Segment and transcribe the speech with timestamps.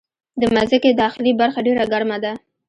[0.41, 2.31] د مځکې داخلي برخه ډېره ګرمه ده.